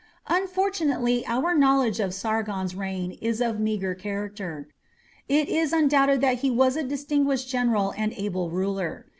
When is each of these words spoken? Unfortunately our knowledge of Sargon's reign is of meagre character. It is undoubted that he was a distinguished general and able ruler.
Unfortunately 0.29 1.23
our 1.27 1.53
knowledge 1.53 1.99
of 1.99 2.11
Sargon's 2.11 2.73
reign 2.73 3.19
is 3.21 3.39
of 3.39 3.59
meagre 3.59 3.93
character. 3.93 4.67
It 5.29 5.47
is 5.47 5.71
undoubted 5.73 6.21
that 6.21 6.39
he 6.39 6.49
was 6.49 6.75
a 6.75 6.81
distinguished 6.81 7.49
general 7.49 7.93
and 7.95 8.11
able 8.13 8.49
ruler. 8.49 9.05